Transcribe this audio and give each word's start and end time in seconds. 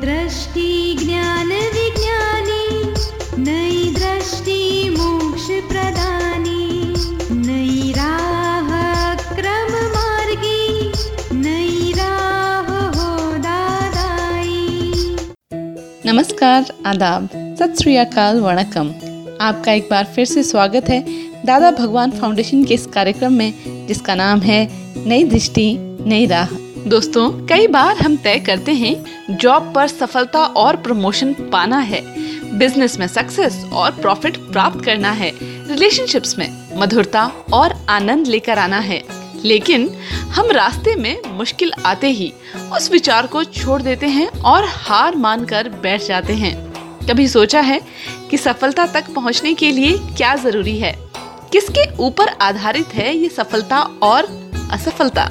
दृष्टि 0.00 0.96
ज्ञान 1.04 1.48
विज्ञानी 1.48 2.82
नई 3.42 3.94
दृष्टि 3.94 4.96
मोक्ष 4.98 5.46
प्रदानी 5.46 6.94
नई 7.36 7.92
राह 7.92 8.68
क्रम 9.34 9.72
मार्गी 9.94 10.92
नई 11.32 11.92
राह 11.92 12.68
हो 12.86 13.38
दादाई 13.38 15.16
नमस्कार, 16.06 16.72
आदाब। 16.86 17.28
सत 17.58 17.74
श्री 17.82 17.96
अकाल 17.96 18.40
वणकम। 18.40 18.94
आपका 19.40 19.72
एक 19.72 19.88
बार 19.90 20.04
फिर 20.04 20.24
से 20.24 20.42
स्वागत 20.42 20.88
है 20.88 21.00
दादा 21.46 21.70
भगवान 21.70 22.10
फाउंडेशन 22.10 22.64
के 22.64 22.74
इस 22.74 22.86
कार्यक्रम 22.86 23.32
में, 23.32 23.52
जिसका 23.86 24.14
नाम 24.14 24.40
है 24.40 24.68
नई 25.06 25.24
दृष्टि, 25.24 25.76
नई 26.06 26.26
राह। 26.26 26.65
दोस्तों, 26.86 27.46
कई 27.46 27.66
बार 27.66 27.96
हम 27.96 28.16
तय 28.16 28.38
करते 28.38 28.72
हैं 28.72 29.36
जॉब 29.36 29.72
पर 29.74 29.88
सफलता 29.88 30.38
और 30.38 30.76
प्रमोशन 30.76 31.32
पाना 31.32 31.78
है। 31.78 32.00
बिज़नेस 32.58 32.98
में 32.98 33.06
सक्सेस 33.06 33.64
और 33.72 33.90
प्रॉफिट 33.90 34.36
प्राप्त 34.36 34.84
करना 34.84 35.10
है। 35.10 35.32
रिलेशनशिप्स 35.42 36.38
में 36.38 36.78
मधुरता 36.80 37.32
और 37.52 37.72
आनंद 37.88 38.26
लेकर 38.26 38.58
आना 38.58 38.78
है। 38.78 39.02
लेकिन 39.44 39.96
हम 40.12 40.50
रास्ते 40.50 40.94
में 40.94 41.16
मुश्किल 41.26 41.72
आते 41.86 42.06
ही 42.06 42.32
उस 42.72 42.90
विचार 42.90 43.26
को 43.26 43.44
छोड़ 43.44 43.82
देते 43.82 44.06
हैं 44.06 44.28
और 44.28 44.64
हार 44.64 45.16
मानकर 45.16 45.68
बैठ 45.68 46.02
जाते 46.02 46.32
हैं। 46.32 46.56
कभी 47.06 47.28
सोचा 47.28 47.60
है 47.60 47.80
कि 48.30 48.38
सफलता 48.38 48.86
तक 48.86 49.10
पहुँचने 49.14 49.54
के 49.54 49.72
लिए 49.72 49.98
क्या 49.98 50.36
ज़रूरी 50.36 50.78
है? 50.78 50.98
किसके 51.52 51.96
ऊपर 51.96 52.28
आधारित 52.28 52.94
है 52.94 53.16
ये 53.16 53.28
सफलता 53.28 53.80
और 54.02 54.50
असफलता? 54.70 55.30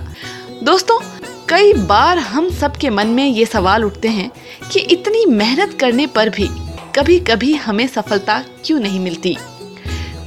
दोस्तों 0.63 0.99
कई 1.49 1.73
बार 1.73 2.17
हम 2.17 2.49
सबके 2.49 2.89
मन 2.89 3.07
में 3.07 3.25
ये 3.25 3.45
सवाल 3.45 3.85
उठते 3.85 4.07
हैं 4.07 4.31
कि 4.71 4.79
इतनी 4.79 5.25
मेहनत 5.25 5.77
करने 5.79 6.07
पर 6.07 6.29
भी 6.29 6.47
कभी 6.95 7.19
कभी 7.19 7.53
हमें 7.53 7.87
सफलता 7.87 8.45
क्यों 8.65 8.79
नहीं 8.79 8.99
मिलती? 8.99 9.37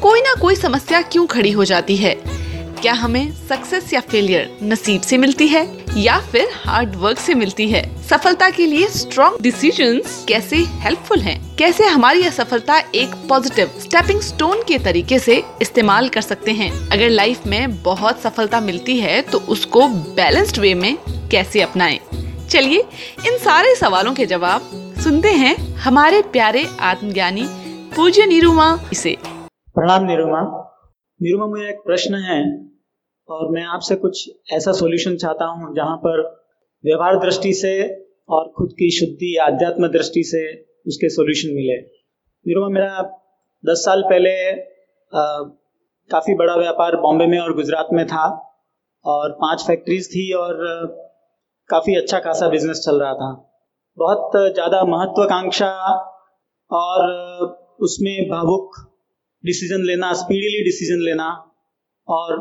कोई 0.03 0.21
ना 0.21 0.35
कोई 0.41 0.55
समस्या 0.55 1.03
क्यों 1.03 1.27
खड़ी 1.27 1.51
हो 1.51 1.65
जाती 1.65 1.97
है? 1.97 2.28
क्या 2.83 2.93
हमें 2.93 3.33
सक्सेस 3.33 3.93
या 3.95 4.01
फेलियर 4.01 4.59
नसीब 4.63 5.01
से 5.01 5.19
मिलती 5.19 5.47
है 5.49 5.85
या 5.97 6.19
फिर 6.21 6.49
हार्ड 6.67 6.97
वर्क 6.97 7.19
से 7.19 7.35
मिलती 7.35 7.69
है? 7.71 8.03
सफलता 8.03 8.51
के 8.51 8.67
लिए 8.67 8.87
स्ट्रॉन्ग 8.87 9.41
डिसीजंस 9.41 10.25
कैसे 10.29 10.57
हेल्पफुल 10.57 11.21
हैं? 11.21 11.57
कैसे 11.57 11.85
हमारी 11.85 12.23
असफलता 12.23 12.79
एक 12.95 13.15
पॉजिटिव 13.29 13.71
स्टेपिंग 13.81 14.21
स्टोन 14.21 14.63
के 14.63 14.79
तरीके 14.79 15.19
से 15.19 15.43
इस्तेमाल 15.63 16.09
कर 16.09 16.21
सकते 16.21 16.53
हैं? 16.53 16.89
अगर 16.89 17.09
लाइफ 17.09 17.47
में 17.47 17.83
बहुत 17.83 18.21
सफलता 18.21 18.61
मिलती 18.61 18.99
है 18.99 19.23
तो 19.23 19.39
उसको 19.39 19.89
बैलेंस्ड 19.89 20.59
वे 20.59 20.75
में 20.75 20.97
कैसे 21.11 21.63
अपनाएँ? 21.63 22.01
चलिए, 22.51 22.81
इन 23.27 23.39
सारे 23.39 23.75
सवालों 23.75 24.15
के 24.15 24.27
जवाब 24.27 24.95
सुनते 25.05 25.33
हैं 25.33 25.75
हमारे 25.75 26.23
प्यारे 26.23 26.67
आत्मज्ञानी 26.81 27.45
पूज्य 27.97 28.27
निरुमा 28.27 28.77
से 28.95 29.17
प्रणाम 29.75 30.05
निरुमा। 30.05 30.65
निरुमा 31.23 31.47
मेरा 31.47 31.69
एक 31.69 31.79
प्रश्न 31.87 32.15
है। 32.15 32.68
और 33.29 33.51
मैं 33.53 33.65
आपसे 33.67 33.97
कुछ 33.97 34.29
ऐसा 34.53 34.73
सॉल्यूशन 34.73 35.17
चाहता 35.17 35.47
हूँ 35.47 35.75
जहाँ 35.77 35.97
पर 36.05 36.23
व्यवहार 36.85 37.17
दृष्टि 37.21 37.53
से 37.55 37.73
और 38.29 38.53
खुद 38.57 38.73
की 38.79 38.91
शुद्धि, 38.91 39.37
आध्यात्म 39.39 39.89
दृष्टि 39.89 40.23
से 40.25 40.43
उसके 40.87 41.09
सॉल्यूशन 41.09 41.55
मिले। 41.55 41.77
निरुमा, 42.47 42.69
मेरा 42.69 43.03
दस 43.65 43.83
साल 43.85 44.03
पहले 44.03 44.35
काफ़ी 46.11 46.35
बड़ा 46.35 46.55
व्यापार 46.57 46.97
बॉम्बे 46.97 47.27
में 47.27 47.39
और 47.39 47.55
गुजरात 47.55 47.89
में 47.93 48.07
था 48.07 48.25
और 49.05 49.33
पाँच 49.41 49.65
फैक्ट्रीज 49.67 50.09
थी 50.11 50.33
और 50.35 50.63
काफ़ी 51.71 51.95
अच्छा 51.97 52.19
खासा 52.21 52.49
बिज़नेस 52.49 52.83
चल 52.85 53.01
रहा 53.01 53.15
था। 53.15 53.31
बहुत 53.99 54.31
ज़्यादा 54.55 54.83
महत्वाकांक्षा 54.87 55.71
और 56.71 57.03
उसमें 57.83 58.29
भावुक 58.31 58.77
डिसीज़न 59.45 59.85
लेना 59.87 60.13
स्पीडीली 60.15 60.65
डिसीज़न 60.65 61.05
लेना 61.05 61.29
और 62.09 62.37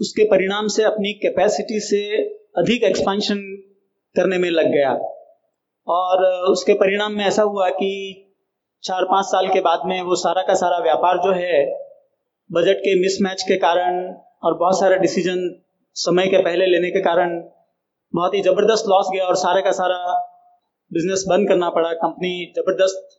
उसके 0.00 0.24
परिणाम 0.24 0.66
से 0.68 0.82
अपनी 0.82 1.12
कैपेसिटी 1.22 1.80
से 1.80 2.02
अधिक 2.58 2.84
एक्सपेंशन 2.84 3.40
करने 4.16 4.38
में 4.38 4.48
लग 4.50 4.72
गया। 4.72 4.90
और 5.86 6.24
उसके 6.50 6.74
परिणाम 6.74 7.12
में 7.12 7.24
ऐसा 7.24 7.42
हुआ 7.44 7.68
कि 7.70 7.90
चार 8.84 9.04
पाँच 9.04 9.24
साल 9.26 9.48
के 9.48 9.60
बाद 9.60 9.82
में 9.86 10.00
वो 10.02 10.16
सारा 10.16 10.42
का 10.42 10.54
सारा 10.54 10.78
व्यापार 10.78 11.18
जो 11.18 11.32
है 11.32 11.64
बजट 12.50 12.78
के 12.78 12.94
मिसमैच 13.00 13.42
के 13.48 13.56
कारण 13.56 14.02
और 14.44 14.56
बहुत 14.58 14.78
सारे 14.80 14.98
डिसीज़न 14.98 15.40
समय 15.96 16.26
के 16.26 16.42
पहले 16.42 16.66
लेने 16.66 16.90
के 16.90 17.00
कारण 17.00 17.38
बहुत 18.14 18.34
ही 18.34 18.40
ज़बरदस्त 18.42 18.84
लॉस 18.88 19.10
गया 19.12 19.24
और 19.24 19.36
सारे 19.36 19.62
का 19.62 19.72
सारा 19.72 19.98
बिज़नेस 20.90 21.24
बंद 21.28 21.48
करना 21.48 21.68
पड़ा। 21.70 21.92
कंपनी 22.00 22.32
ज़बरदस्त 22.56 23.18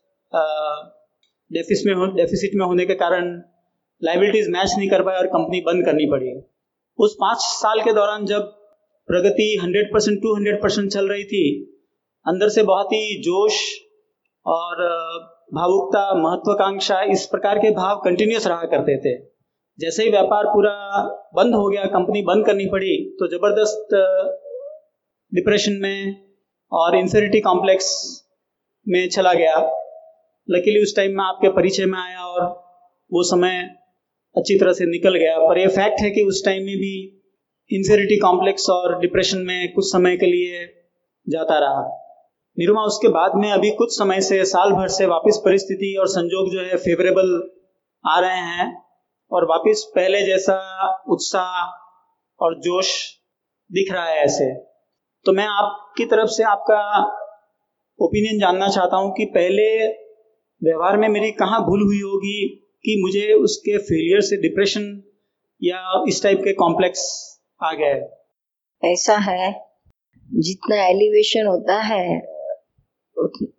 डेफिस 1.51 1.85
में 1.85 2.15
डेफिसिट 2.15 2.51
में 2.55 2.65
होने 2.65 2.85
के 2.85 2.95
कारण 2.95 3.31
लाइबिलिटीज 4.01 4.49
मैच 4.49 4.73
नहीं 4.77 4.89
कर 4.89 5.03
पाए 5.03 5.17
और 5.17 5.27
कंपनी 5.27 5.61
बंद 5.61 5.85
करनी 5.85 6.05
पड़ी। 6.11 6.33
उस 6.99 7.15
पाँच 7.21 7.37
साल 7.41 7.81
के 7.81 7.93
दौरान 7.93 8.25
जब 8.25 8.41
प्रगति 9.09 9.45
100 9.61 9.91
परसेंट, 9.93 10.21
टू 10.21 10.33
हंड्रेड 10.35 10.61
परसेंट 10.63 10.91
चल 10.91 11.07
रही 11.07 11.23
थी, 11.23 11.43
अंदर 12.25 12.49
से 12.49 12.63
बहुत 12.63 12.93
ही 12.93 13.21
जोश 13.21 13.59
और 14.45 14.83
भावुकता, 15.53 16.03
महत्वाकांक्षा, 16.15 17.01
इस 17.11 17.25
प्रकार 17.25 17.59
के 17.59 17.71
भाव 17.71 18.01
कंटिन्यूस 18.05 18.47
रहा 18.47 18.65
करते 18.65 18.97
थे। 18.97 19.17
जैसे 19.79 20.03
ही 20.03 20.09
व्यापार 20.09 20.45
पूरा 20.45 20.71
बंद 21.35 21.55
हो 21.55 21.67
गया, 21.69 21.85
कंपनी 21.87 22.21
बंद 22.21 22.45
करनी 22.45 22.65
पड़ी 22.65 22.95
तो 23.19 23.27
ज़बरदस्त 23.27 23.95
डिप्रेशन 25.31 25.79
में 25.81 26.15
और 26.71 26.95
इंफेरिटी 26.95 27.39
कॉम्प्लेक्स 27.41 27.87
में 28.87 29.07
चला 29.09 29.33
गया। 29.33 29.55
लकीली 30.47 30.81
उस 30.83 30.95
टाइम 30.95 31.17
में 31.17 31.23
आपके 31.25 31.49
परिचय 31.51 31.85
में 31.85 31.97
आया 31.99 32.25
और 32.25 32.41
वो 33.11 33.23
समय 33.23 33.61
अच्छी 34.37 34.59
तरह 34.59 34.73
से 34.73 34.85
निकल 34.85 35.15
गया। 35.15 35.37
पर 35.39 35.59
यह 35.59 35.67
फैक्ट 35.67 36.01
है 36.01 36.11
कि 36.11 36.21
उस 36.21 36.45
टाइम 36.45 36.57
में 36.57 36.75
भी 36.75 37.19
इंफेरिटी 37.71 38.17
कॉम्प्लेक्स 38.17 38.69
और 38.69 38.99
डिप्रेशन 38.99 39.37
में 39.37 39.73
कुछ 39.73 39.85
समय 39.85 40.17
के 40.17 40.25
लिए 40.25 40.65
जाता 41.29 41.59
रहा। 41.59 41.99
निरुमा, 42.59 42.81
उसके 42.81 43.07
बाद 43.07 43.31
में 43.35 43.51
अभी 43.51 43.71
कुछ 43.71 43.89
समय 43.91 44.21
से, 44.21 44.45
साल 44.45 44.71
भर 44.71 44.87
से 44.87 45.05
वापस 45.05 45.41
परिस्थिति 45.45 45.97
और 45.99 46.07
संजोग 46.07 46.53
जो 46.53 46.59
है 46.59 46.77
फेवरेबल 46.77 47.51
आ 48.07 48.19
रहे 48.19 48.37
हैं 48.37 48.85
और 49.31 49.45
वापस 49.45 49.91
पहले 49.95 50.21
जैसा 50.21 50.57
उत्साह 51.09 51.69
और 52.39 52.59
जोश 52.59 53.17
दिख 53.71 53.93
रहा 53.93 54.05
है 54.05 54.17
ऐसे। 54.17 54.53
तो 55.25 55.31
मैं 55.31 55.45
आपकी 55.45 56.05
तरफ़ 56.05 56.29
से 56.29 56.43
आपका 56.43 57.03
ओपिनियन 57.99 58.39
जानना 58.39 58.67
चाहता 58.67 58.97
हूँ 58.97 59.11
कि 59.11 59.25
पहले 59.25 59.87
व्यवहार 60.61 60.97
में 60.97 61.09
मेरी 61.09 61.31
कहाँ 61.31 61.65
भूल 61.65 61.81
हुई 61.81 62.01
होगी? 62.01 62.62
कि 62.85 63.01
मुझे 63.01 63.33
उसके 63.33 63.77
फेलियर 63.77 64.21
से 64.21 64.37
डिप्रेशन 64.37 65.03
या 65.63 66.03
इस 66.07 66.23
टाइप 66.23 66.39
के 66.39 66.53
कॉम्प्लेक्स 66.53 67.03
आ 67.63 67.73
गए 67.73 68.01
ऐसा 68.83 69.17
है, 69.17 69.51
जितना 70.33 70.87
एलिवेशन 70.87 71.45
होता 71.45 71.81
है 71.81 72.21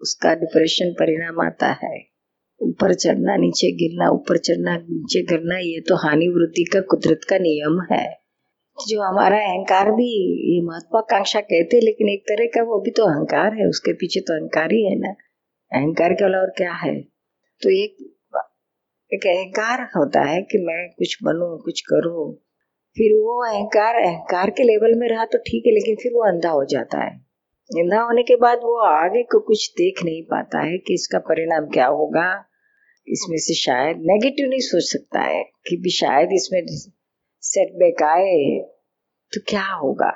उसका 0.00 0.34
डिप्रेशन 0.34 0.92
परिणाम 0.92 1.46
आता 1.46 1.66
है। 1.66 2.14
ऊपर 2.62 2.94
चढ़ना, 2.94 3.36
नीचे 3.36 3.72
गिरना, 3.72 4.10
ऊपर 4.10 4.38
चढ़ना, 4.38 4.76
नीचे 4.76 5.22
गिरना, 5.22 5.58
ये 5.58 5.80
तो 5.80 5.94
हानि 5.94 6.28
वृद्धि 6.28 6.64
का, 6.64 6.80
कुदरत 6.80 7.20
का 7.28 7.38
नियम 7.38 7.94
है। 7.94 8.20
जो 8.88 9.02
हमारा 9.02 9.36
अहंकार 9.36 9.90
भी, 9.90 10.10
ये 10.54 10.62
महत्वाकांक्षा 10.62 11.40
कहते 11.40 11.76
हैं, 11.76 11.82
लेकिन 11.82 12.08
एक 12.08 12.22
तरह 12.22 12.46
का 12.46 12.62
वो 12.62 12.80
भी 12.80 12.90
तो 12.90 13.02
अहंकार 13.02 13.54
है, 13.54 13.68
उसके 13.68 13.92
पीछे 13.92 14.20
तो 14.20 14.32
अहंकार 14.32 14.72
ही 14.72 14.84
है 14.90 14.98
ना। 14.98 15.08
अहंकार 15.72 16.12
के 16.12 16.24
अलावा 16.24 16.42
और 16.42 16.50
क्या 16.50 16.72
है? 16.72 17.00
तो 17.62 17.70
एक 17.70 18.13
एक 19.14 19.26
अहंकार 19.26 19.82
होता 19.96 20.20
है 20.22 20.40
कि 20.42 20.58
मैं 20.58 20.80
कुछ 20.90 21.16
बनू 21.24 21.46
कुछ 21.64 21.80
करूँ। 21.80 22.32
फिर 22.96 23.12
वो 23.14 23.34
अहंकार 23.44 23.94
अहंकार 23.94 24.50
के 24.50 24.62
लेवल 24.62 24.94
में 24.98 25.08
रहा 25.08 25.24
तो 25.24 25.38
ठीक 25.38 25.66
है 25.66 25.72
लेकिन 25.72 25.96
फिर 26.02 26.12
वो 26.12 26.24
अंधा 26.28 26.50
हो 26.50 26.64
जाता 26.64 26.98
है। 27.04 27.12
अंधा 27.70 28.00
होने 28.00 28.22
के 28.22 28.36
बाद 28.36 28.58
वो 28.62 28.76
आगे 28.80 29.22
को 29.22 29.40
कुछ 29.40 29.70
देख 29.76 30.02
नहीं 30.04 30.22
पाता 30.22 30.64
है 30.66 30.78
कि 30.78 30.94
इसका 30.94 31.18
परिणाम 31.28 31.66
क्या 31.68 31.86
होगा। 31.86 32.26
इसमें 33.08 33.36
से 33.38 33.54
शायद 33.54 33.96
नेगेटिव 34.02 34.48
नहीं 34.48 34.60
सोच 34.60 34.82
सकता 34.82 35.20
है 35.20 35.42
कि 35.68 35.76
भी 35.76 35.90
शायद 35.90 36.28
इसमें 36.32 36.60
सेटबैक 37.42 38.02
आए 38.02 38.36
तो 39.32 39.40
क्या 39.48 39.66
होगा? 39.72 40.12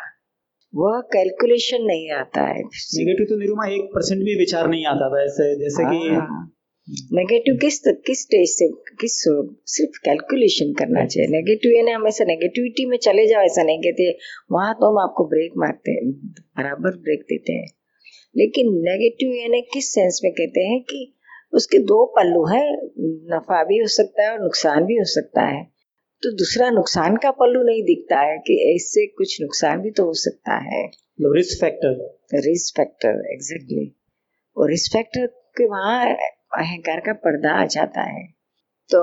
वह 0.75 1.01
कैलकुलेशन 1.13 1.83
नहीं 1.83 2.11
आता 2.13 2.41
है। 2.41 2.61
नेगेटिव 2.61 3.27
तो 3.27 3.39
निरुमा 3.41 3.67
एक 3.67 3.91
परसेंट 3.95 4.21
भी 4.21 4.39
विचार 4.39 4.69
नहीं 4.69 4.87
आता 4.87 5.09
था 5.09 5.23
ऐसे 5.25 5.55
जैसे 5.59 5.85
कि 5.85 5.99
नेगेटिव। 6.89 7.57
किस 7.61 7.79
किस 8.07 8.21
स्टेज 8.23 8.49
से 8.51 8.67
किस 9.01 9.15
सिर्फ़ 9.73 9.99
कैलकुलेशन 10.05 10.73
करना 10.73 11.05
चाहिए। 11.07 11.29
नेगेटिव 11.31 11.73
यानी 11.73 11.91
हमेशा 11.91 12.25
नेगेटिविटी 12.25 12.85
में 12.87 12.97
चले 12.99 13.27
जाओ 13.27 13.43
ऐसा 13.45 13.63
नहीं 13.63 13.79
कहते 13.79 14.11
वहाँ 14.53 14.75
तो 14.75 14.91
हम 14.91 14.99
आपको 14.99 15.25
ब्रेक 15.29 15.53
मारते 15.59 15.93
हैं 15.93 16.11
बराबर 16.11 16.97
ब्रेक 16.99 17.25
देते 17.29 17.53
हैं। 17.53 17.67
लेकिन 18.35 18.73
नेगेटिव 18.85 19.35
यानी 19.35 19.61
किस 19.75 19.93
सेंस 19.95 20.21
में 20.25 20.33
कहते 20.33 20.61
हैं 20.61 20.81
कि 20.83 21.01
उसके 21.53 21.79
दो 21.91 22.05
पल्लू 22.17 22.45
है 22.47 22.63
नफा 23.35 23.63
भी 23.65 23.79
हो 23.79 23.87
सकता 23.89 24.23
है 24.23 24.33
और 24.33 24.41
नुकसान 24.43 24.85
भी 24.85 24.95
हो 24.95 25.05
सकता 25.11 25.47
है। 25.47 25.63
तो 26.23 26.31
दूसरा 26.33 26.71
नुकसान 26.71 27.17
का 27.17 27.31
पल्लू 27.41 27.63
नहीं 27.63 27.83
दिखता 27.83 28.21
है 28.21 28.39
कि 28.39 28.55
इससे 28.75 29.07
कुछ 29.19 29.41
नुकसान 29.43 29.81
भी 29.81 29.91
तो 29.91 30.05
हो 30.05 30.15
सकता 30.23 30.57
है। 30.65 30.83
Risk 31.37 31.61
factor 31.61 32.41
risk 32.49 32.77
factor 32.77 33.23
exactly 33.33 33.87
वो 34.57 34.67
रिस्पेक्ट 34.67 35.19
के 35.59 35.67
वहाँ 35.67 36.17
अहंकार 36.53 37.01
का 37.01 37.13
पर्दा 37.13 37.53
आ 37.53 37.65
जाता 37.67 38.03
है। 38.03 38.27
तो 38.91 39.01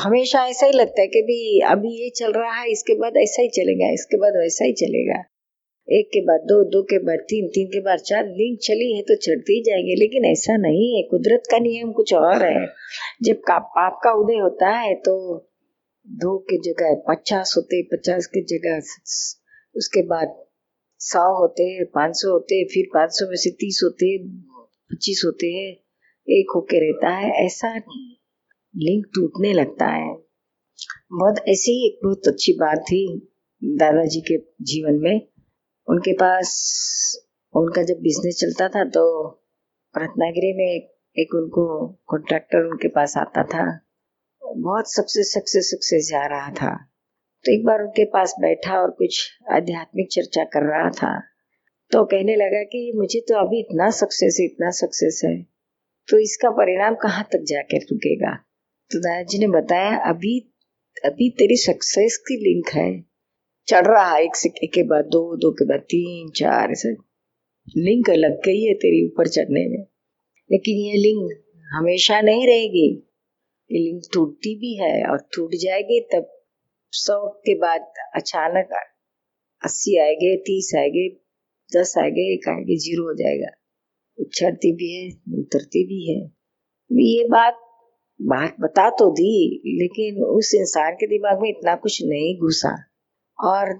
हमेशा 0.00 0.44
ऐसा 0.46 0.66
ही 0.66 0.72
लगता 0.72 1.00
है 1.00 1.06
कि 1.06 1.22
भी 1.22 1.60
अभी 1.70 1.88
ये 2.02 2.10
चल 2.10 2.32
रहा 2.32 2.52
है, 2.52 2.70
इसके 2.70 2.94
बाद 2.94 3.16
ऐसा 3.16 3.42
ही 3.42 3.48
चलेगा, 3.48 3.92
इसके 3.92 4.16
बाद 4.16 4.36
वैसा 4.36 4.64
ही 4.64 4.72
चलेगा। 4.74 5.22
एक 5.88 6.06
के 6.06 6.20
बाद 6.20 6.40
दो 6.40 6.62
दो 6.64 6.82
के 6.82 6.98
बाद 6.98 7.18
तीन 7.28 7.48
तीन 7.48 7.66
के 7.66 7.80
बाद 7.80 7.98
चार 7.98 8.24
लिंक 8.28 8.58
चली 8.62 8.92
है 8.96 9.02
तो 9.02 9.14
चढ़ते 9.16 9.52
ही 9.52 9.62
जाएँगे, 9.62 9.94
लेकिन 9.94 10.24
ऐसा 10.24 10.56
नहीं 10.56 10.96
है, 10.96 11.02
कुदरत 11.02 11.42
का 11.50 11.58
नियम 11.58 11.92
कुछ 11.92 12.14
और 12.14 12.44
है। 12.44 12.66
जब 13.22 13.40
का, 13.40 13.58
पाप 13.58 14.00
का 14.04 14.12
उदय 14.12 14.38
होता 14.38 14.70
है 14.70 14.94
तो 14.94 15.14
दो 16.06 16.36
के 16.50 16.58
जगह 16.62 16.94
पचास 17.08 17.54
होते, 17.56 17.82
पचास 17.82 18.26
के 18.26 18.42
जगह 18.46 18.76
उसके 19.74 20.02
बाद 20.02 20.36
सौ 21.00 21.22
होते, 21.38 21.84
पाँच 21.84 22.16
सौ 22.16 22.30
होते, 22.32 22.64
फिर 22.64 22.88
पाँच 22.94 23.10
सौ 23.10 23.26
में 23.26 23.36
से 23.36 23.50
तीस 23.50 23.80
होते, 23.84 24.16
पच्चीस 24.90 25.22
होते 25.26 25.46
हैं। 25.46 25.74
एक 26.28 26.52
होके 26.54 26.78
रहता 26.80 27.08
है, 27.08 27.46
ऐसा 27.46 27.76
नहीं। 27.76 28.16
लिंक 28.76 29.06
टूटने 29.14 29.52
लगता 29.52 29.86
है। 29.86 30.14
बहुत 31.12 31.36
ऐसी 31.48 31.70
ही 31.72 31.86
एक 31.86 32.00
बहुत 32.04 32.22
अच्छी 32.28 32.52
बात 32.52 32.78
थी 32.78 33.32
दादाजी 33.64 34.20
के 34.20 34.38
जीवन 34.64 34.94
में। 35.02 35.28
उनके 35.88 36.12
पास, 36.12 36.48
उनका 37.56 37.82
जब 37.82 37.94
बिज़नेस 37.94 38.36
चलता 38.40 38.68
था 38.68 38.84
तो 38.84 39.28
रत्नागिरी 39.98 40.52
में 40.56 40.88
एक 41.18 41.34
उनको 41.34 41.92
कॉन्ट्रैक्टर 42.06 42.58
उनके 42.58 42.88
पास 42.88 43.16
आता 43.16 43.42
था। 43.44 43.80
बहुत 44.56 44.84
सक्सेस 44.92 45.32
सक्सेस 45.34 45.70
सक्सेस 45.70 46.08
जा 46.10 46.26
रहा 46.26 46.50
था। 46.50 46.76
तो 47.44 47.54
एक 47.54 47.64
बार 47.64 47.82
उनके 47.82 48.04
पास 48.04 48.34
बैठा 48.40 48.82
और 48.82 48.90
कुछ 48.90 49.28
आध्यात्मिक 49.52 50.08
चर्चा 50.12 50.44
कर 50.44 50.62
रहा 50.62 50.90
था। 50.90 51.20
तो 51.92 52.04
कहने 52.04 52.36
लगा 52.36 52.62
कि 52.62 52.92
मुझे 52.96 53.20
तो 53.20 53.46
अभी 53.46 53.60
इतना 53.60 53.90
सक्सेस 53.90 54.36
है, 54.40 54.46
इतना 54.46 54.70
सक्सेस 54.70 55.22
है। 55.24 55.55
तो 56.08 56.18
इसका 56.18 56.50
परिणाम 56.50 56.94
कहाँ 56.94 57.24
तक 57.24 57.44
जाकर 57.48 57.76
रुकेगा? 57.76 58.36
तो 58.92 58.98
दादाजी 58.98 59.38
ने 59.38 59.48
बताया, 59.48 59.96
अभी 59.96 60.52
अभी 61.04 61.30
तेरी 61.30 61.56
सक्सेस 61.56 62.16
की 62.16 62.36
लिंक 62.36 62.68
है। 62.68 63.04
चढ़ 63.68 63.86
रहा 63.86 64.14
है, 64.14 64.24
एक 64.24 64.36
सिक्के 64.36 64.66
के 64.66 64.82
बाद 64.82 65.04
दो 65.04 65.36
दो 65.36 65.52
के 65.52 65.64
बाद 65.64 65.80
तीन, 65.80 66.30
चार, 66.30 66.70
ऐसे। 66.70 66.88
लिंक 67.76 68.10
लग 68.10 68.30
गई 68.30 68.64
है 68.64 68.74
तेरी 68.74 69.06
ऊपर 69.06 69.28
चढ़ने 69.28 69.68
में। 69.68 69.86
लेकिन 70.52 70.76
ये 70.76 70.92
लिंक 70.92 71.30
हमेशा 71.72 72.20
नहीं 72.20 72.46
रहेगी। 72.46 73.12
ये 73.72 73.78
लिंक 73.78 74.02
टूटती 74.14 74.58
भी 74.58 74.74
है 74.74 75.10
और 75.10 75.18
टूट 75.34 75.50
जाएगी 75.54 76.00
तब 76.00 76.42
सौ 76.92 77.28
के 77.28 77.54
बाद 77.54 77.92
अचानक 78.14 78.68
अस्सी 79.64 79.98
आएँगे, 79.98 80.36
तीस 80.36 80.72
आएँगे, 80.76 81.08
दस 81.76 81.94
आएँगे, 81.98 82.34
एक 82.34 82.48
आएँगे, 82.48 82.76
ज़ीरो 82.76 83.04
हो 83.04 83.14
जाएगा। 83.14 83.65
उछड़ती 84.18 84.72
भी 84.72 84.92
है, 84.94 85.08
उतरती 85.38 85.84
भी 85.86 86.00
है। 86.10 86.20
ये 86.90 87.24
बात 87.28 87.62
बात 88.20 88.56
बता 88.60 88.88
तो 88.90 89.10
दी, 89.10 89.32
लेकिन 89.80 90.22
उस 90.24 90.52
इंसान 90.54 90.94
के 90.94 91.06
दिमाग 91.06 91.40
में 91.42 91.48
इतना 91.50 91.74
कुछ 91.76 92.02
नहीं 92.02 92.38
घुसा। 92.40 92.74
और 93.38 93.70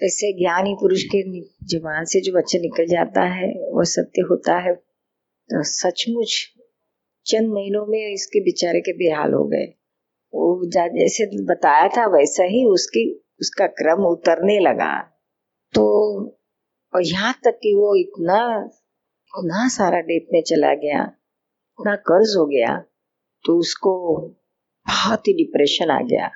ऐसे 0.00 0.32
ज्ञानी 0.32 0.74
पुरुष 0.74 1.02
के 1.04 1.22
ज़ुबान 1.66 2.04
से 2.04 2.20
जो 2.20 2.32
बच्चा 2.32 2.58
निकल 2.58 2.86
जाता 2.86 3.24
है, 3.28 3.48
वो 3.48 3.84
सत्य 3.84 4.22
होता 4.30 4.58
है 4.58 4.74
तो 5.50 5.62
सचमुच 5.64 6.32
चंद 7.26 7.48
महीनों 7.48 7.84
में 7.86 8.12
इसके 8.12 8.40
बेचारे 8.40 8.80
के 8.80 8.92
बेहाल 8.92 9.32
हो 9.32 9.44
गए। 9.44 9.64
वो 10.32 10.70
जैसे 10.70 11.26
बताया 11.44 11.88
था, 11.88 12.06
वैसा 12.06 12.44
ही 12.44 12.64
उसकी, 12.64 13.04
उसका 13.40 13.66
क्रम 13.66 14.04
उतरने 14.06 14.58
लगा। 14.60 14.92
तो 15.74 15.84
और 16.94 17.02
यहाँ 17.04 17.34
तक 17.44 17.58
कि 17.62 17.74
वो 17.74 17.94
इतना 17.96 18.38
इतना 19.34 19.68
सारा 19.68 19.98
डेट 20.00 20.26
में 20.32 20.42
चला 20.42 20.74
गया 20.74 21.02
इतना 21.02 21.94
कर्ज 21.96 22.34
हो 22.38 22.44
गया 22.46 22.76
तो 23.44 23.58
उसको 23.58 23.92
बहुत 24.86 25.28
ही 25.28 25.32
डिप्रेशन 25.32 25.90
आ 25.90 26.00
गया 26.02 26.30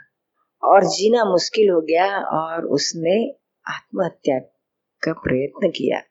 और 0.62 0.84
जीना 0.84 1.24
मुश्किल 1.24 1.70
हो 1.70 1.80
गया 1.80 2.06
और 2.30 2.66
उसने 2.66 3.14
आत्महत्या 3.66 4.38
का 5.02 5.12
प्रयत्न 5.12 5.70
किया। 5.70 6.02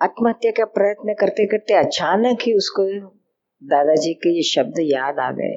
आत्महत्या 0.00 0.50
का 0.50 0.64
प्रयत्न 0.64 1.14
करते 1.20 1.46
करते 1.46 1.74
अचानक 1.74 2.42
ही 2.42 2.54
उसको 2.54 2.86
दादाजी 3.62 4.14
के 4.14 4.34
ये 4.36 4.42
शब्द 4.42 4.78
याद 4.80 5.18
आ 5.18 5.30
गए 5.30 5.56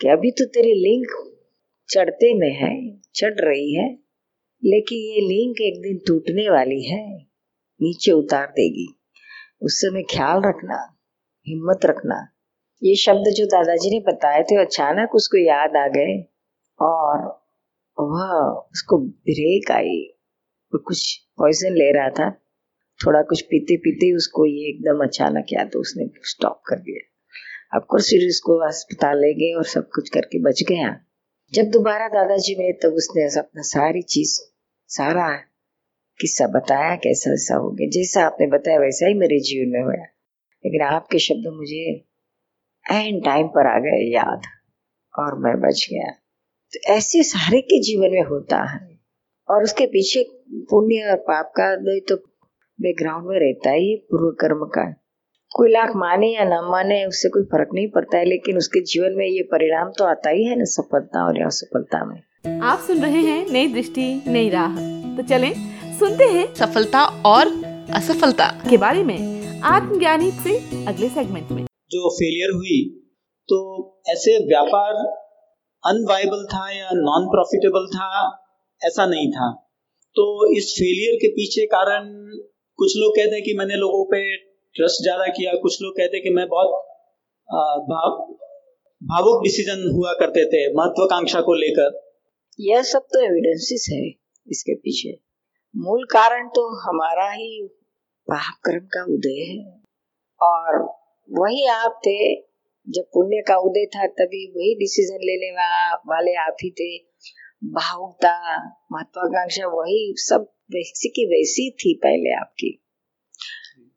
कि 0.00 0.08
अभी 0.08 0.30
तो 0.30 0.44
तेरी 0.44 0.74
लिंक 0.74 1.06
चढ़ते 1.88 2.34
में 2.34 2.52
है, 2.52 2.74
चढ़ 3.14 3.40
रही 3.40 3.74
है, 3.74 3.88
लेकिन 4.62 4.98
ये 4.98 5.20
लिंक 5.28 5.60
एक 5.60 5.82
दिन 5.82 5.98
टूटने 6.06 6.48
वाली 6.50 6.82
है, 6.82 7.04
नीचे 7.80 8.12
उतार 8.12 8.46
देगी। 8.46 8.86
उस 9.62 9.78
समय 9.78 10.02
ख्याल 10.02 10.42
रखना, 10.42 10.98
हिम्मत 11.48 11.80
रखना। 11.84 12.28
ये 12.82 12.94
शब्द 12.94 13.32
जो 13.36 13.46
दादाजी 13.46 13.90
ने 13.90 14.12
बताए 14.12 14.42
थे, 14.42 14.60
अचानक 14.60 15.14
उसको 15.14 15.38
याद 15.38 15.76
आ 15.76 15.88
गए 15.88 16.24
और 16.80 17.42
वह 18.00 18.62
उसको 18.72 18.98
ब्रेक 18.98 19.70
आई। 19.70 20.18
वो 20.74 20.78
कुछ 20.78 21.16
पॉइजन 21.38 21.74
ले 21.74 21.92
रहा 21.92 22.08
था। 22.08 22.30
थोड़ा 23.06 23.22
कुछ 23.22 23.42
पीते 23.42 23.76
पीते 23.76 24.16
उसको 24.16 24.46
ये 24.46 24.68
एकदम 24.70 25.04
अचानक 25.04 25.46
याद 25.52 25.70
तो 25.72 25.80
उसने 25.80 26.06
स्टॉप 26.22 26.62
कर 26.66 26.76
दिया। 26.76 27.08
अब 27.76 27.86
कुछ 27.90 28.10
फिर 28.10 28.28
उसको 28.28 28.58
अस्पताल 28.66 29.18
ले 29.18 29.34
गए 29.34 29.54
और 29.54 29.64
सब 29.64 29.88
कुछ 29.94 30.08
करके 30.08 30.42
बच 30.42 30.62
गया। 30.68 31.00
जब 31.54 31.62
दोबारा 31.62 32.08
दादाजी 32.08 32.56
मिले, 32.58 32.72
तब 32.72 32.94
उसने 32.94 33.40
अपना 33.40 33.62
सारी 33.62 34.02
चीज़, 34.02 34.40
सारा 34.88 35.51
किस्सा 36.22 36.46
बताया, 36.46 36.96
कैसा 36.96 37.32
ऐसा 37.32 37.56
हो 37.56 37.70
गया। 37.70 37.88
जैसा 37.88 38.24
आपने 38.24 38.46
बताया, 38.46 38.78
वैसा 38.78 39.06
ही 39.06 39.14
मेरे 39.14 39.38
जीवन 39.40 39.72
में 39.72 39.82
हुआ। 39.82 40.04
लेकिन 40.64 40.82
आपके 40.82 41.18
शब्द 41.18 41.52
मुझे 41.54 42.04
एन 42.90 43.20
टाइम 43.20 43.46
पर 43.46 43.66
आ 43.76 43.78
गए, 43.78 44.12
याद। 44.14 44.40
और 45.18 45.38
मैं 45.38 45.60
बच 45.60 45.88
गया। 45.92 46.10
तो 46.72 46.92
ऐसे 46.92 47.22
सारे 47.22 47.60
के 47.60 47.82
जीवन 47.82 48.10
में 48.10 48.22
होता 48.22 48.62
है। 48.62 48.98
और 49.50 49.62
उसके 49.62 49.86
पीछे 49.86 50.24
पुण्य 50.50 51.10
और 51.10 51.16
पाप 51.16 51.52
का 51.56 51.76
तो 51.76 52.16
बैकग्राउंड 52.80 53.26
में 53.26 53.40
रहता 53.40 53.70
ही, 53.70 53.96
पूर्व 53.96 54.30
कर्म 54.30 54.64
का। 54.64 54.92
कोई 55.54 55.70
लाख 55.70 55.92
माने 55.96 56.34
या 56.34 56.44
न 56.44 56.68
माने, 56.70 57.04
उससे 57.04 57.28
कोई 57.28 57.42
फ़र्क 57.42 57.68
नहीं 57.74 57.88
पड़ता 57.88 58.18
है, 58.18 58.24
लेकिन 58.24 58.56
उसके 58.56 58.80
जीवन 58.80 59.12
में 59.12 59.26
ये 59.26 59.42
परिणाम 59.42 59.92
तो 59.98 60.04
आता 60.04 60.30
ही 60.30 60.44
है 60.44 60.56
ना, 60.56 60.64
सफलता 60.64 61.26
और 61.26 61.42
असफलता 61.42 62.04
में। 62.04 62.22
आप 62.60 62.78
सुन 62.78 62.98
रहे 62.98 63.20
हैं 63.20 63.50
नई 63.50 63.74
दृष्टि, 63.74 64.22
नई 64.26 64.48
राह। 64.48 64.76
तो 65.16 65.22
चलें 65.22 65.71
सुनते 65.92 66.24
हैं 66.26 66.44
सफलता 66.54 67.00
और 67.28 67.48
असफलता 67.94 68.46
के 68.62 68.76
बारे 68.78 69.02
में 69.04 69.16
आत्मज्ञानी 69.66 70.30
से 70.36 70.56
अगले 70.86 71.08
सेगमेंट 71.10 71.50
में। 71.50 71.64
जो 71.64 72.10
फेलियर 72.12 72.50
हुई 72.52 72.78
तो 73.48 73.58
ऐसे 74.10 74.36
व्यापार 74.46 74.94
अनवाइबल 75.84 76.44
था 76.46 76.68
या 76.70 76.88
नॉन 76.94 77.26
प्रॉफिटेबल 77.30 77.86
था 77.88 78.08
ऐसा 78.82 79.06
नहीं 79.06 79.30
था। 79.32 79.50
तो 80.16 80.24
इस 80.56 80.72
फेलियर 80.78 81.16
के 81.16 81.28
पीछे 81.32 81.66
कारण 81.68 82.08
कुछ 82.78 82.96
लोग 82.96 83.16
कहते 83.16 83.34
हैं 83.34 83.44
कि 83.44 83.54
मैंने 83.58 83.76
लोगों 83.76 84.04
पे 84.04 84.20
ट्रस्ट 84.74 85.02
ज़्यादा 85.02 85.26
किया 85.32 85.52
कुछ 85.62 85.80
लोग 85.82 85.92
कहते 85.92 86.16
हैं 86.16 86.22
कि 86.22 86.30
मैं 86.36 86.46
बहुत 86.48 86.70
भाव 87.88 88.16
भावुक 89.02 89.42
डिसीज़न 89.44 89.90
हुआ 89.94 90.12
करते 90.20 90.44
थे 90.46 90.62
महत्वाकांक्षा 90.74 91.40
को 91.40 91.54
लेकर। 91.56 92.00
यह 92.58 92.82
सब 92.88 93.06
तो 93.12 93.20
एविडेंसेस 93.22 93.86
है 93.92 94.02
इसके 94.46 94.74
पीछे। 94.76 95.12
मूल 95.74 96.04
कारण 96.04 96.48
तो 96.48 96.62
हमारा 96.80 97.30
ही 97.30 97.68
पाप 98.28 98.58
कर्म 98.64 98.84
का 98.86 99.04
उदय 99.04 99.38
है। 99.42 99.80
और 100.40 100.78
वही 101.30 101.66
आप 101.66 102.00
थे 102.06 102.34
जब 102.86 103.04
पुण्य 103.04 103.42
का 103.48 103.56
उदय 103.56 103.86
था 103.86 104.06
तभी 104.06 104.46
वही 104.56 104.74
डिसीज़न 104.74 105.18
लेने 105.22 105.50
वाले 106.08 106.34
आप 106.34 106.56
ही 106.62 106.70
थे। 106.70 106.98
भावुकता 107.64 108.34
महत्वाकांक्षा 108.92 109.66
वही 109.66 110.14
सब 110.18 110.46
वैसी 110.72 111.08
की 111.08 111.26
वैसी 111.26 111.70
थी 111.70 111.94
पहले 111.94 112.34
आपकी। 112.34 112.78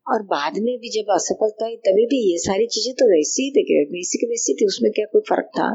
और 0.10 0.24
बाद 0.24 0.54
में 0.58 0.78
भी 0.78 0.90
जब 0.90 1.14
असफलता 1.14 1.66
हुई 1.66 1.76
तभी 1.76 2.06
भी 2.06 2.32
ये 2.32 2.38
सारी 2.38 2.68
चीज़ें 2.68 2.94
तो 2.94 3.06
वैसी 3.06 3.44
ही 3.44 3.52
थे 3.52 3.84
वैसी 3.84 4.18
की 4.18 4.28
वैसी 4.28 4.54
थी 4.54 4.66
उसमें 4.66 4.92
क्या 4.92 5.06
कोई 5.06 5.22
फ़र्क 5.22 5.46
था? 5.46 5.70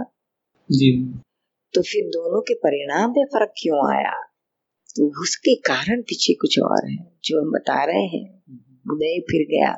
जी। 0.70 0.90
तो 1.74 1.82
फिर 1.82 2.04
दोनों 2.04 2.40
के 2.40 2.54
परिणाम 2.54 3.10
में 3.10 3.24
फ़र्क 3.24 3.52
क्यों 3.62 3.96
आया? 3.96 4.29
तो 4.96 5.06
उसके 5.22 5.54
कारण 5.54 6.00
पीछे 6.02 6.34
कुछ 6.34 6.58
और 6.58 6.90
है 6.90 6.96
जो 7.24 7.40
हम 7.40 7.50
बता 7.50 7.84
रहे 7.84 8.06
हैं। 8.14 8.24
उदय 8.92 9.18
फिर 9.20 9.46
गया। 9.50 9.72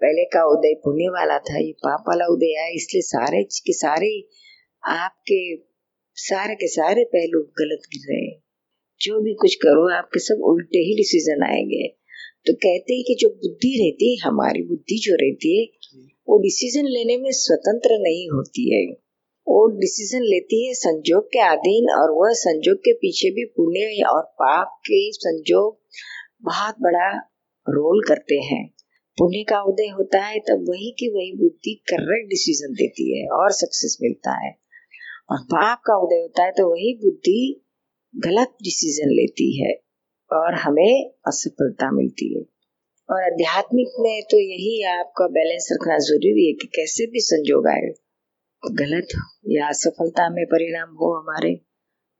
पहले 0.00 0.24
का 0.24 0.44
उदय 0.52 0.74
पुण्य 0.74 1.08
वाला 1.08 1.38
था 1.38 1.58
ये 1.58 1.72
पाप 1.72 2.04
वाला 2.08 2.26
उदय 2.26 2.54
आया 2.60 2.68
इसलिए 2.74 3.02
सारे 3.02 3.42
के 3.66 3.72
सारे 3.72 4.10
आपके 4.82 5.40
सारे 6.16 6.54
के 6.54 6.66
सारे 6.68 7.04
पहलू 7.04 7.42
गलत 7.60 7.82
गिर 7.92 8.06
रहे 8.10 8.30
जो 9.00 9.20
भी 9.20 9.34
कुछ 9.34 9.54
करो 9.54 9.88
आपके 9.96 10.20
सब 10.20 10.42
उल्टे 10.44 10.78
ही 10.78 10.94
डिसीज़न 10.96 11.42
आएँगे 11.42 11.86
तो 12.46 12.52
कहते 12.54 12.94
हैं 12.94 13.04
कि 13.06 13.16
जो 13.20 13.28
बुद्धि 13.28 13.72
रहती 13.82 14.10
है 14.12 14.28
हमारी 14.28 14.62
बुद्धि 14.62 14.98
जो 15.04 15.14
रहती 15.14 15.60
है 15.60 15.64
वो 16.28 16.38
डिसीज़न 16.38 16.86
लेने 16.86 17.16
में 17.18 17.30
स्वतंत्र 17.32 17.98
नहीं 17.98 18.28
होती 18.30 18.64
है। 18.74 18.82
वो 19.46 19.66
डिसीज़न 19.80 20.22
लेती 20.22 20.66
है 20.66 20.74
संजोग 20.74 21.24
के 21.24 21.38
अधीन 21.38 21.90
और 21.90 22.10
वह 22.10 22.32
संजोग 22.32 22.76
के 22.76 22.92
पीछे 22.92 23.30
भी 23.30 23.44
पुण्य 23.44 24.04
और 24.08 24.22
पाप 24.22 24.76
के 24.80 25.00
संजोग 25.12 25.78
बहुत 26.42 26.74
बड़ा 26.80 27.08
रोल 27.66 28.02
करते 28.08 28.34
हैं। 28.34 28.66
पुण्य 29.18 29.42
का 29.48 29.60
उदय 29.62 29.88
होता 29.88 30.20
है 30.20 30.38
तब 30.38 30.64
वही 30.68 30.90
की 30.90 31.08
वही 31.08 31.32
बुद्धि 31.36 31.74
करेक्ट 31.90 32.28
डिसीज़न 32.28 32.72
देती 32.72 33.18
है 33.18 33.26
और 33.28 33.50
सक्सेस 33.52 33.98
मिलता 34.02 34.46
है। 34.46 34.50
और 35.30 35.38
पाप 35.42 35.82
का 35.86 35.96
उदय 35.96 36.20
होता 36.20 36.44
है 36.44 36.50
तो 36.50 36.68
वही 36.70 36.94
बुद्धि 37.02 37.64
गलत 38.14 38.56
डिसीज़न 38.62 39.10
लेती 39.10 39.62
है 39.62 39.72
और 40.30 40.54
हमें 40.54 41.10
असफलता 41.26 41.90
मिलती 41.90 42.34
है। 42.34 42.42
और 43.08 43.22
आध्यात्मिक 43.22 43.88
में 44.00 44.22
तो 44.30 44.38
यही 44.38 44.82
आपका 44.82 45.26
बैलेंस 45.28 45.68
रखना 45.72 45.98
ज़रूरी 45.98 46.46
है 46.46 46.52
कि 46.52 46.66
कैसे 46.66 47.06
भी 47.06 47.20
संजोग 47.20 47.68
आए। 47.68 47.92
गलत 48.70 49.06
हो 49.16 49.40
या 49.46 49.68
असफलता 49.68 50.30
में 50.30 50.46
परिणाम 50.46 50.88
हो 50.88 51.20
हमारे, 51.20 51.60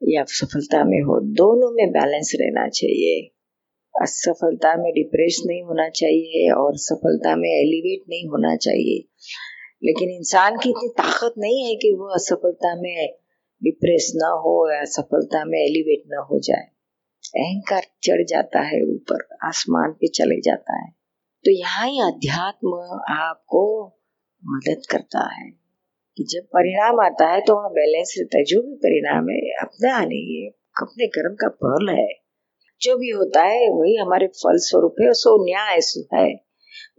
या 0.09 0.25
सफलता 0.29 0.85
में 0.85 1.01
हो, 1.01 1.21
दोनों 1.21 1.71
में 1.71 1.91
बैलेंस 1.91 2.33
रहना 2.41 2.69
चाहिए। 2.69 3.31
असफलता 4.03 4.77
में 4.77 4.93
डिप्रेस 4.93 5.43
नहीं 5.47 5.63
होना 5.63 5.89
चाहिए 5.89 6.53
और 6.53 6.77
सफलता 6.77 7.37
में 7.37 7.49
एलिवेट 7.49 8.01
नहीं 8.09 8.29
होना 8.29 8.57
चाहिए। 8.57 9.09
लेकिन 9.85 10.11
इंसान 10.11 10.57
की 10.57 10.71
इतनी 10.71 10.89
ताकत 10.89 11.35
नहीं 11.39 11.65
है 11.65 11.77
कि 11.77 11.93
वो 11.93 12.15
असफलता 12.15 12.75
में 12.75 13.15
डिप्रेस 13.65 14.13
ना 14.17 14.29
हो 14.29 14.75
या 14.75 14.85
सफलता 14.85 15.45
में 15.45 15.59
एलिवेट 15.59 16.03
ना 16.07 16.21
हो 16.21 16.39
जाए। 16.39 16.69
अहंकार 17.37 17.83
चढ़ 18.03 18.25
जाता 18.25 18.61
है 18.61 18.83
ऊपर, 18.83 19.37
आसमान 19.45 19.93
पे 19.93 20.09
चले 20.09 20.41
जाता 20.41 20.85
है। 20.85 20.91
तो 21.45 21.51
यहाँ 21.51 21.89
ही 21.89 22.01
अध्यात्म 22.01 22.69
आपको 23.11 23.87
मदद 24.45 24.83
करता 24.91 25.35
है। 25.35 25.62
कि 26.17 26.25
जब 26.25 26.47
परिणाम 26.47 27.01
आता 27.01 27.33
है 27.33 27.41
तो 27.41 27.55
वहाँ 27.55 27.71
बैलेंस 27.71 28.15
रहता 28.19 28.39
है। 28.39 28.45
जो 28.45 28.63
भी 28.63 28.75
परिणाम 28.75 29.29
है, 29.31 29.51
अपना 29.63 30.05
नहीं 30.05 30.43
है। 30.43 30.49
अपने 30.83 31.07
कर्म 31.07 31.35
का 31.35 31.49
फल 31.49 31.97
है। 31.99 32.09
जो 32.83 32.97
भी 32.97 33.09
होता 33.09 33.43
है, 33.43 33.69
वही 33.69 33.97
हमारे 33.97 34.27
फल 34.27 34.57
स्वरूप 34.57 34.95
है 35.03 35.13
सो 35.13 35.45
न्याय 35.45 35.81
है। 36.15 36.45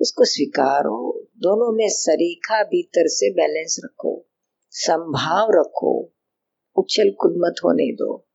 उसको 0.01 0.23
स्वीकारो। 0.23 1.27
दोनों 1.37 1.77
में 1.77 1.89
सरीखा 1.89 2.63
भीतर 2.63 3.07
से 3.07 3.31
बैलेंस 3.31 3.81
रखो। 3.85 4.29
संभाव 4.69 5.47
रखो। 5.51 6.13
उछल 6.75 7.11
कूद 7.19 7.33
मत 7.37 7.55
होने 7.65 7.93
दो। 7.93 8.27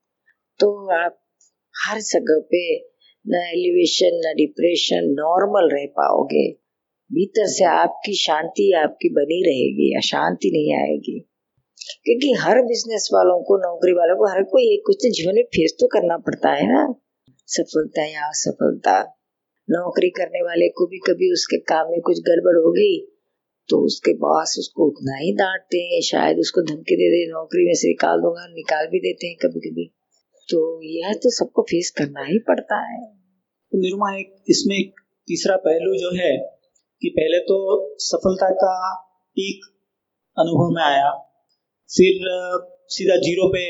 तो 0.58 0.90
आप 1.04 1.20
हर 1.86 2.00
जगह 2.00 2.40
पे 2.40 2.78
न 3.28 3.34
एलिवेशन, 3.34 4.10
न 4.12 4.34
डिप्रेशन, 4.36 5.00
नॉर्मल 5.02 5.76
रह 5.76 5.86
पाओगे। 5.86 6.67
भीतर 7.10 7.46
से 7.46 7.64
आपकी 7.64 8.14
शांति 8.14 8.72
आपकी 8.72 9.08
बनी 9.08 9.42
रहेगी 9.42 9.96
अशांति 9.96 10.50
नहीं 10.50 10.72
आएगी। 10.78 11.18
क्योंकि 12.04 12.32
हर 12.40 12.62
बिज़नेस 12.62 13.08
वालों 13.14 13.42
को, 13.42 13.56
नौकरी 13.56 13.92
वालों 13.92 14.16
को, 14.16 14.30
हर 14.32 14.42
कोई 14.42 14.62
एक 14.72 14.82
कुछ 14.86 15.06
जीवन 15.06 15.34
में 15.34 15.42
फेस 15.42 15.76
तो 15.80 15.86
करना 15.86 16.16
पड़ता 16.16 16.50
है 16.50 16.66
ना। 16.72 16.82
सफलता 17.48 18.04
या 18.04 18.28
असफलता। 18.28 19.00
नौकरी 19.68 20.10
करने 20.10 20.42
वाले 20.42 20.68
को 20.68 20.86
भी 20.86 20.98
कभी 20.98 21.32
उसके 21.32 21.58
काम 21.58 21.90
में 21.90 22.00
कुछ 22.00 22.20
गड़बड़ 22.20 22.56
हो 22.56 22.72
गई 22.72 22.98
तो 23.68 23.78
उसके 23.86 24.12
बॉस 24.12 24.54
उसको 24.58 24.86
उतना 24.86 25.16
ही 25.16 25.32
डांटते 25.32 25.78
हैं। 25.78 26.00
शायद 26.00 26.38
उसको 26.38 26.62
धमकी 26.62 26.96
दे 26.96 27.08
दे, 27.10 27.32
नौकरी 27.32 27.64
में 27.66 27.74
से 27.74 27.88
निकाल 27.88 28.20
दूँगा, 28.20 28.46
निकाल 28.46 28.86
भी 28.86 28.98
देते 28.98 29.26
हैं 29.26 29.36
कभी 29.36 29.60
कभी 29.60 29.84
तो 30.48 30.60
यह 30.82 31.12
तो 31.12 31.30
सबको 31.30 31.62
फेस 31.62 31.90
करना 31.98 32.24
ही 32.24 32.38
पड़ता 32.38 32.76
है। 32.92 33.00
तो 33.72 33.78
निरुमा 33.78 34.16
एक, 34.16 34.34
इसमें 34.48 34.76
एक 34.76 34.94
तीसरा 35.28 35.56
पहलू 35.56 35.96
जो 35.96 36.10
है 36.16 36.57
कि 37.02 37.08
पहले 37.08 37.38
तो 37.48 37.56
सफलता 38.02 38.50
का 38.60 38.74
पीक 39.36 39.66
अनुभव 40.36 40.74
में 40.76 40.82
आया 40.82 41.10
फिर 41.90 42.28
सीधा 42.94 43.16
ज़ीरो 43.16 43.48
पे 43.48 43.64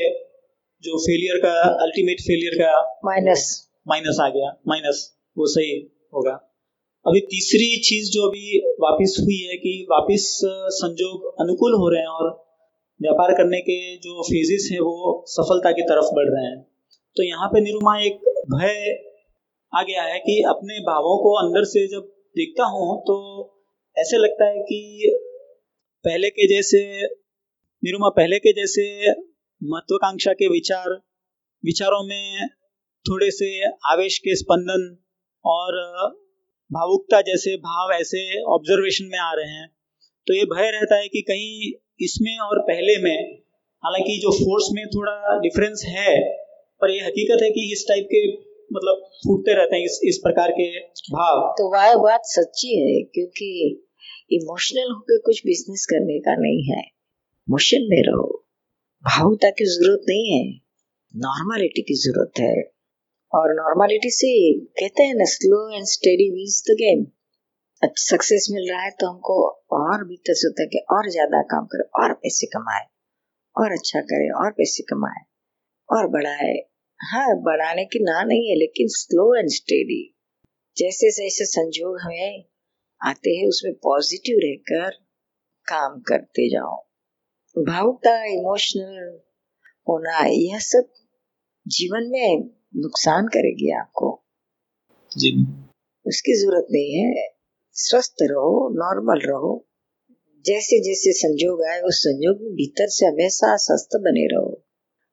जो 0.83 0.97
फेलियर 0.97 1.37
का 1.37 1.53
अल्टीमेट 1.83 2.21
फेलियर 2.21 2.55
का 2.55 2.73
माइनस 3.05 3.47
माइनस 3.87 4.19
आ 4.21 4.27
गया 4.29 4.51
माइनस 4.67 5.01
वो 5.37 5.45
सही 5.47 5.71
होगा। 6.13 6.31
अभी 7.05 7.19
तीसरी 7.31 7.67
चीज़ 7.83 8.09
जो 8.11 8.27
अभी 8.27 8.59
वापस 8.81 9.15
हुई 9.19 9.37
है 9.49 9.57
कि 9.57 9.73
वापस 9.91 10.25
संजोग 10.77 11.25
अनुकूल 11.41 11.73
हो 11.73 11.89
रहे 11.89 12.01
हैं 12.01 12.07
और 12.09 12.29
व्यापार 12.99 13.33
करने 13.33 13.59
के 13.61 13.77
जो 13.97 14.21
फेजेस 14.23 14.69
हैं 14.71 14.79
वो 14.79 14.95
सफलता 15.27 15.71
की 15.71 15.81
तरफ़ 15.81 16.09
बढ़ 16.15 16.29
रहे 16.29 16.45
हैं। 16.45 16.61
तो 17.15 17.23
यहाँ 17.23 17.47
पे 17.47 17.61
निरुमा 17.61 17.99
एक 18.01 18.17
भय 18.53 18.79
आ 19.73 19.83
गया 19.83 20.03
है 20.03 20.19
कि 20.19 20.41
अपने 20.49 20.79
भावों 20.87 21.17
को 21.23 21.33
अंदर 21.37 21.63
से 21.65 21.87
जब 21.87 22.11
देखता 22.39 22.63
हूँ 22.63 23.01
तो 23.01 23.15
ऐसे 23.97 24.17
लगता 24.17 24.45
है 24.45 24.59
कि 24.59 25.09
पहले 26.05 26.29
के 26.29 26.55
जैसे, 26.55 27.01
निरुमा, 27.83 28.09
पहले 28.09 28.39
के 28.39 28.53
जैसे 28.53 29.11
महत्वाकांक्षा 29.63 30.33
के 30.33 30.47
विचार, 30.47 30.89
विचारों 31.65 32.07
में 32.07 32.47
थोड़े 33.05 33.31
से 33.31 33.65
आवेश 33.65 34.17
के 34.17 34.35
स्पंदन 34.35 34.97
और 35.45 35.71
भावुकता 36.71 37.21
जैसे 37.21 37.57
भाव 37.57 37.91
ऐसे 37.91 38.41
ऑब्जर्वेशन 38.43 39.05
में 39.05 39.19
आ 39.19 39.33
रहे 39.33 39.51
हैं। 39.51 39.67
तो 40.27 40.33
ये 40.33 40.45
भय 40.45 40.71
रहता 40.71 40.95
है 40.95 41.07
कि 41.07 41.21
कहीं 41.21 41.71
इसमें 42.05 42.37
और 42.37 42.59
पहले 42.59 42.97
में, 43.03 43.37
हालाँकि 43.85 44.17
जो 44.17 44.31
फोर्स 44.31 44.69
में 44.73 44.87
थोड़ा 44.87 45.39
डिफरेंस 45.39 45.83
है, 45.87 46.33
पर 46.81 46.91
ये 46.91 46.99
हकीकत 46.99 47.43
है 47.43 47.49
कि 47.49 47.71
इस 47.71 47.85
टाइप 47.87 48.05
के 48.05 48.48
मतलब 48.73 49.03
फूटते 49.23 49.53
रहते 49.53 49.75
हैं 49.75 49.83
इस 49.83 49.99
इस 50.03 50.17
प्रकार 50.23 50.51
के 50.51 50.79
भाव। 51.13 51.53
तो 51.57 51.69
वह 51.73 51.95
बात 51.95 52.21
सच्ची 52.23 52.79
है, 52.79 53.03
क्योंकि 53.03 53.85
इमोशनल 54.31 54.91
होकर 54.91 55.17
कुछ 55.17 55.41
बिज़नेस 55.45 55.85
करने 55.89 56.19
का 56.19 56.35
नहीं 56.35 56.63
है। 56.71 56.81
मोशन 57.49 57.87
में 57.89 58.01
रहो। 58.07 58.45
भावुकता 59.03 59.49
की 59.49 59.65
ज़रूरत 59.65 60.01
नहीं 60.09 60.33
है। 60.33 60.59
नॉर्मलिटी 61.13 61.81
की 61.81 61.93
ज़रूरत 61.93 62.39
है। 62.39 62.55
और 63.33 63.53
नॉर्मलिटी 63.53 64.09
से 64.09 64.53
कहते 64.59 65.03
हैं 65.03 65.13
ना 65.13 65.25
slow 65.25 65.75
and 65.75 65.85
steady 65.85 66.29
wins 66.31 66.63
the 66.69 66.75
game 66.75 67.05
success 67.83 68.47
मिल 68.51 68.71
रहा 68.71 68.81
है 68.81 68.89
तो 68.91 69.07
हमको 69.07 69.47
और 69.71 70.03
भीतर 70.03 70.33
से 70.33 70.47
होता 70.47 70.61
है 70.61 70.67
कि 70.67 70.85
और 70.91 71.09
ज़्यादा 71.09 71.41
काम 71.41 71.65
करे, 71.65 72.03
और 72.03 72.13
पैसे 72.13 72.47
कमाए, 72.47 72.85
और 73.57 73.71
अच्छा 73.71 73.99
करे, 73.99 74.29
और 74.29 74.51
पैसे 74.51 74.83
कमाए, 74.83 75.21
और 75.89 76.07
बढ़ाए। 76.07 76.68
हाँ 77.01 77.41
बढ़ाने 77.41 77.85
की 77.85 77.99
ना 77.99 78.23
नहीं 78.23 78.49
है 78.49 78.55
लेकिन 78.55 78.87
स्लो 78.87 79.39
एंड 79.39 79.49
स्टेडी 79.49 80.15
जैसे 80.77 81.11
जैसे 81.11 81.45
संजोग 81.45 81.99
हमें 82.01 82.45
आते 83.05 83.29
हैं 83.29 83.47
उसमें 83.47 83.73
पॉजिटिव 83.73 84.39
रहकर 84.43 84.89
काम 85.67 85.99
करते 85.99 86.49
जाओ। 86.49 86.75
भावुकता 87.63 88.23
इमोशनल 88.23 89.19
होना 89.89 90.25
यह 90.25 90.59
सब 90.59 90.89
जीवन 91.67 92.03
में 92.03 92.49
नुकसान 92.75 93.27
करेगी 93.27 93.71
आपको। 93.79 94.23
जी 95.17 95.43
उसकी 96.07 96.33
ज़रूरत 96.33 96.67
नहीं 96.71 96.93
है। 96.93 97.27
स्वस्थ 97.73 98.15
रहो 98.21 98.69
नॉर्मल 98.73 99.27
रहो। 99.27 99.67
जैसे 100.45 100.79
जैसे 100.79 101.11
संजोग 101.11 101.63
आए 101.63 101.81
उस 101.81 101.99
संजोग 101.99 102.41
में 102.41 102.53
भीतर 102.53 102.87
से 102.87 103.05
हमेशा 103.05 103.57
स्वस्थ 103.57 103.89
बने 103.95 104.27
रहो। 104.27 104.63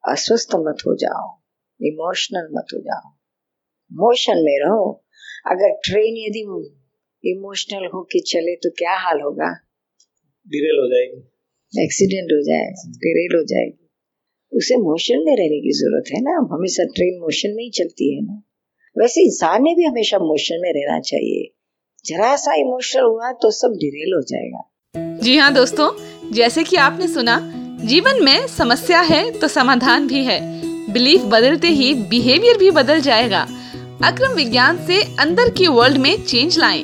अस्वस्थ 0.08 0.48
मत 0.54 0.76
हो 0.86 0.96
जाओ। 0.96 1.45
इमोशनल 1.80 2.48
मत 2.52 2.66
हो 2.74 2.80
जाओ। 2.80 3.08
मोशन 3.92 4.42
में 4.42 4.56
रहो। 4.64 5.04
अगर 5.46 5.72
ट्रेन 5.84 6.16
यदि 6.16 6.40
इमोशनल 7.24 7.86
होके 7.94 8.20
चले 8.20 8.54
तो 8.56 8.70
क्या 8.70 8.94
हाल 8.96 9.20
होगा? 9.20 9.50
डिरेल 10.46 10.78
हो 10.80 10.86
जाएगी। 10.88 11.84
एक्सीडेंट 11.84 12.32
हो 12.32 12.42
जाएगा 12.42 12.90
डिरेल 12.96 13.36
हो 13.36 13.42
जाएगी। 13.44 13.88
उसे 14.52 14.76
मोशन 14.76 15.18
में 15.18 15.36
रहने 15.36 15.60
की 15.60 15.72
ज़रूरत 15.72 16.04
है 16.12 16.20
ना। 16.20 16.36
हमेशा 16.54 16.84
ट्रेन 16.84 17.18
मोशन 17.20 17.54
में 17.56 17.62
ही 17.64 17.70
चलती 17.70 18.14
है 18.14 18.22
ना। 18.22 18.42
वैसे 18.96 19.24
इंसान 19.24 19.62
ने 19.62 19.74
भी 19.74 19.84
हमेशा 19.84 20.18
मोशन 20.18 20.60
में 20.60 20.70
रहना 20.70 21.00
चाहिए। 21.00 21.52
जरा 22.04 22.34
सा 22.36 22.54
इमोशनल 22.54 23.04
हुआ 23.04 23.32
तो 23.32 23.50
सब 23.50 23.76
डिरेल 23.76 24.14
हो 24.14 24.22
जाएगा। 24.22 24.62
जी 25.18 25.36
हाँ 25.36 25.52
दोस्तों 25.54 25.90
जैसे 26.32 26.64
कि 26.64 26.76
आपने 26.76 27.08
सुना 27.08 27.38
जीवन 27.84 28.24
में 28.24 28.46
समस्या 28.46 29.00
है 29.00 29.38
तो 29.40 29.48
समाधान 29.48 30.06
भी 30.08 30.24
है। 30.24 30.65
बिलीफ 30.96 31.22
बदलते 31.26 31.68
ही 31.68 31.92
बिहेवियर 32.10 32.58
भी 32.58 32.70
बदल 32.70 33.00
जाएगा 33.00 33.40
अक्रम 34.04 34.32
विज्ञान 34.32 34.78
से 34.86 35.02
अंदर 35.20 35.48
की 35.48 35.66
वर्ल्ड 35.68 35.98
में 35.98 36.24
चेंज 36.24 36.58
लाएँ। 36.58 36.82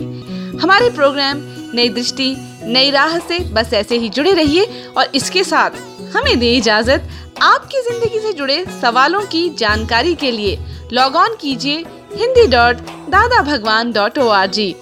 हमारे 0.62 0.90
प्रोग्राम 0.90 1.38
नई 1.74 1.88
दृष्टि, 1.88 2.34
नई 2.64 2.90
राह 2.90 3.18
से 3.18 3.38
बस 3.54 3.72
ऐसे 3.72 3.98
ही 3.98 4.08
जुड़े 4.08 4.32
रहिए 4.34 4.64
और 4.96 5.12
इसके 5.14 5.44
साथ 5.44 5.80
हमें 6.14 6.38
दे 6.38 6.52
इजाज़त 6.56 7.08
आपकी 7.42 7.80
ज़िंदगी 7.82 8.20
से 8.20 8.32
जुड़े 8.32 8.64
सवालों 8.80 9.20
की 9.26 9.48
जानकारी 9.58 10.14
के 10.14 10.30
लिए 10.30 10.58
लॉग 10.92 11.16
ऑन 11.16 11.36
कीजिए 11.40 11.84
हिंदी 12.16 12.46
डॉट 12.46 12.82
दादा 13.10 13.42
भगवान 13.42 13.92
डॉट 13.92 14.18
ओ 14.18 14.28
आर 14.30 14.50
जी 14.50 14.74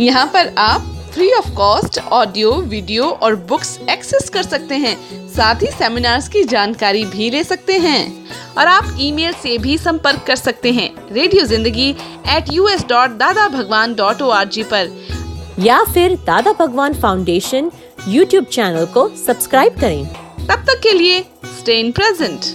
यहाँ 0.00 0.26
पर 0.34 0.54
आप 0.58 0.91
free 1.14 1.30
of 1.32 1.48
cost 1.54 1.98
audio 2.12 2.50
video 2.68 3.04
और 3.22 3.34
बुक्स 3.48 3.78
एक्सेस 3.90 4.28
कर 4.34 4.42
सकते 4.42 4.74
हैं। 4.74 4.96
साथ 5.28 5.62
ही 5.62 5.66
सेमिनार्स 5.68 6.28
की 6.28 6.44
जानकारी 6.44 7.04
भी 7.06 7.28
ले 7.30 7.42
सकते 7.44 7.72
हैं। 7.78 8.28
और 8.58 8.66
आप 8.66 8.96
ईमेल 9.00 9.32
से 9.32 9.56
भी 9.58 9.76
संपर्क 9.78 10.24
कर 10.26 10.36
सकते 10.36 10.72
हैं। 10.72 10.88
रेडियो 11.12 11.44
ज़िंदगी 11.46 11.88
एट 12.36 12.52
यू 12.52 12.68
एस 12.68 12.84
डॉट 12.88 13.18
दादा 13.18 13.48
भगवान 13.48 13.94
डॉट 13.94 14.22
ओ 14.22 14.28
आर 14.30 14.48
जी 14.48 14.62
पर। 14.72 14.90
या 15.58 15.82
फिर 15.84 16.16
Dada 16.26 16.52
Bhagwan 16.60 16.94
foundation 16.94 17.70
YouTube 18.08 18.44
channel 18.44 18.86
को 18.94 19.08
सब्सक्राइब 19.26 19.80
करें। 19.80 20.06
तब 20.48 20.64
तक 20.68 20.80
के 20.82 20.92
लिए 20.92 21.24
stay 21.58 21.74
in 21.80 21.92
present. 21.96 22.46